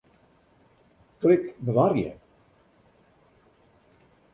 [1.21, 2.17] Klik Bewarje.